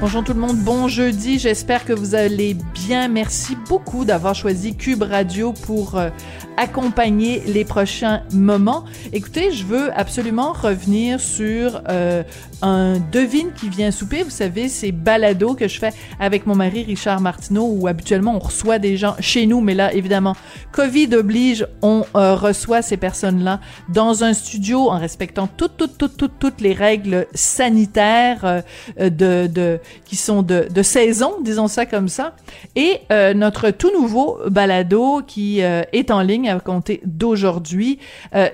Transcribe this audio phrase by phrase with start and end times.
[0.00, 1.38] Bonjour tout le monde, bon jeudi.
[1.38, 3.08] J'espère que vous allez bien.
[3.08, 6.10] Merci beaucoup d'avoir choisi Cube Radio pour euh,
[6.56, 8.84] accompagner les prochains moments.
[9.12, 12.22] Écoutez, je veux absolument revenir sur euh,
[12.62, 14.22] un devine qui vient souper.
[14.22, 18.38] Vous savez, ces balados que je fais avec mon mari Richard Martineau où habituellement on
[18.38, 20.34] reçoit des gens chez nous, mais là évidemment,
[20.72, 26.16] Covid oblige, on euh, reçoit ces personnes-là dans un studio en respectant toutes toutes toutes
[26.16, 28.62] toutes toutes les règles sanitaires euh,
[28.98, 32.34] de, de qui sont de, de saison, disons ça comme ça.
[32.76, 37.98] Et euh, notre tout nouveau balado qui est en ligne à compter d'aujourd'hui,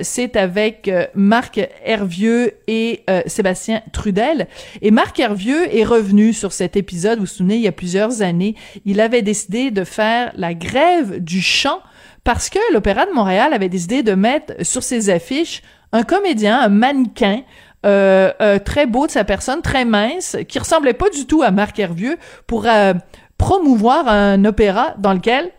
[0.00, 4.46] c'est avec Marc Hervieux et Sébastien Trudel.
[4.82, 8.22] Et Marc Hervieux est revenu sur cet épisode, vous vous souvenez, il y a plusieurs
[8.22, 8.54] années.
[8.84, 11.80] Il avait décidé de faire la grève du chant
[12.24, 16.68] parce que l'Opéra de Montréal avait décidé de mettre sur ses affiches un comédien, un
[16.68, 17.42] mannequin,
[17.86, 21.50] euh, euh, très beau de sa personne, très mince, qui ressemblait pas du tout à
[21.50, 22.94] Marc Hervieux, pour euh,
[23.38, 25.50] promouvoir un opéra dans lequel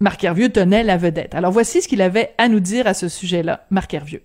[0.00, 1.34] Marc Hervieux tenait la vedette.
[1.34, 4.22] Alors voici ce qu'il avait à nous dire à ce sujet-là, Marc Hervieux.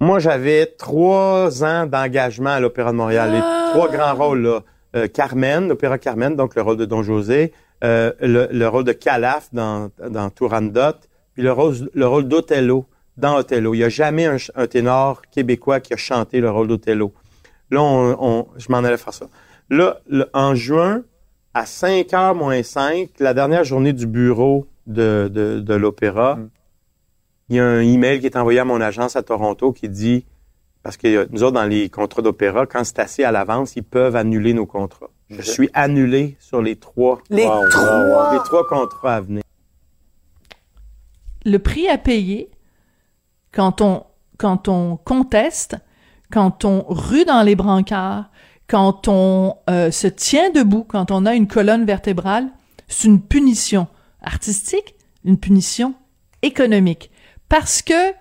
[0.00, 3.30] Moi, j'avais trois ans d'engagement à l'Opéra de Montréal.
[3.32, 3.70] Les Ah!
[3.72, 5.08] trois grands rôles, là.
[5.08, 9.90] Carmen, l'Opéra Carmen, donc le rôle de Don José, le, le rôle de Calaf dans,
[10.08, 10.96] dans Turandot,
[11.34, 12.86] puis le rôle, le rôle d'Othello
[13.16, 13.74] dans Othello.
[13.74, 17.12] Il n'y a jamais un, ténor québécois qui a chanté le rôle d'Othello.
[17.70, 19.26] Là, on, on- je m'en allais faire ça.
[19.70, 21.02] Là, le- en juin,
[21.54, 26.38] à 5 heures moins 5, la dernière journée du bureau de, de, de l'Opéra,
[27.48, 30.24] il y a un email qui est envoyé à mon agence à Toronto qui dit,
[30.82, 34.14] parce que nous autres, dans les contrats d'opéra, quand c'est assez à l'avance, ils peuvent
[34.16, 35.10] annuler nos contrats.
[35.30, 38.32] Je suis annulé sur les trois, Les trois?
[38.32, 39.42] les trois contrats à venir.
[41.44, 42.50] le prix à payer
[43.56, 45.76] quand on conteste,
[46.30, 48.30] quand on rue dans les brancards,
[48.68, 52.48] quand on euh, se tient debout, quand on a une colonne vertébrale,
[52.88, 53.86] c'est une punition
[54.22, 54.94] artistique,
[55.24, 55.94] une punition
[56.42, 57.10] économique.
[57.48, 58.12] Parce que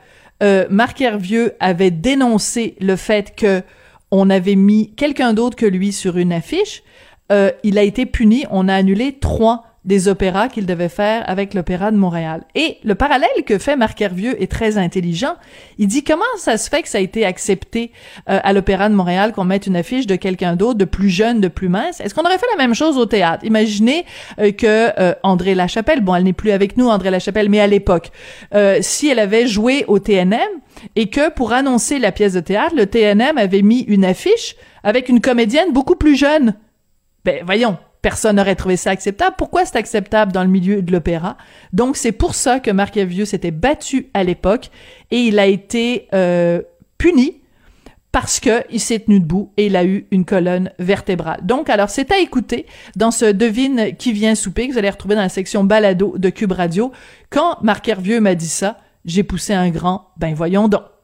[0.44, 3.64] euh, Marc Hervieux avait dénoncé le fait que
[4.12, 6.84] on avait mis quelqu'un d'autre que lui sur une affiche,
[7.32, 8.46] euh, il a été puni.
[8.52, 12.44] On a annulé trois des opéras qu'il devait faire avec l'Opéra de Montréal.
[12.56, 15.36] Et le parallèle que fait Marc Hervieux est très intelligent.
[15.78, 17.92] Il dit comment ça se fait que ça a été accepté
[18.30, 21.40] euh, à l'Opéra de Montréal qu'on mette une affiche de quelqu'un d'autre, de plus jeune,
[21.40, 22.02] de plus mince?
[22.02, 23.46] Est-ce qu'on aurait fait la même chose au théâtre?
[23.46, 24.06] Imaginez
[24.40, 27.68] euh, que euh, André Lachapelle, bon, elle n'est plus avec nous, André Lachapelle, mais à
[27.68, 28.12] l'époque,
[28.54, 30.40] euh, si elle avait joué au TNM
[30.96, 35.10] et que pour annoncer la pièce de théâtre, le TNM avait mis une affiche avec
[35.10, 36.56] une comédienne beaucoup plus jeune.
[37.24, 39.36] Ben voyons, personne n'aurait trouvé ça acceptable.
[39.36, 41.38] Pourquoi c'est acceptable dans le milieu de l'opéra?
[41.74, 44.70] Donc c'est pour ça que Marc s'était battu à l'époque
[45.10, 46.62] et il a été euh,
[47.00, 47.42] puni
[48.12, 51.40] parce que il s'est tenu debout et il a eu une colonne vertébrale.
[51.42, 55.16] Donc, alors, c'est à écouter dans ce devine qui vient souper que vous allez retrouver
[55.16, 56.92] dans la section balado de Cube Radio.
[57.32, 60.95] Quand Marc Hervieux m'a dit ça, j'ai poussé un grand, ben voyons donc.